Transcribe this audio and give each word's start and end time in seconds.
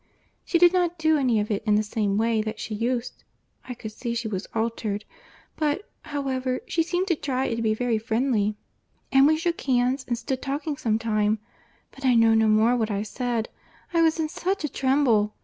She 0.43 0.57
did 0.57 0.73
not 0.73 0.97
do 0.97 1.15
any 1.19 1.39
of 1.39 1.51
it 1.51 1.61
in 1.63 1.75
the 1.75 1.83
same 1.83 2.17
way 2.17 2.41
that 2.41 2.59
she 2.59 2.73
used; 2.73 3.23
I 3.69 3.75
could 3.75 3.91
see 3.91 4.15
she 4.15 4.27
was 4.27 4.47
altered; 4.55 5.05
but, 5.57 5.87
however, 6.01 6.61
she 6.65 6.81
seemed 6.81 7.05
to 7.09 7.15
try 7.15 7.53
to 7.53 7.61
be 7.61 7.75
very 7.75 7.99
friendly, 7.99 8.55
and 9.11 9.27
we 9.27 9.37
shook 9.37 9.61
hands, 9.61 10.03
and 10.07 10.17
stood 10.17 10.41
talking 10.41 10.75
some 10.75 10.97
time; 10.97 11.37
but 11.91 12.03
I 12.03 12.15
know 12.15 12.33
no 12.33 12.47
more 12.47 12.75
what 12.75 12.89
I 12.89 13.03
said—I 13.03 14.01
was 14.01 14.19
in 14.19 14.27
such 14.29 14.63
a 14.63 14.69
tremble! 14.69 15.35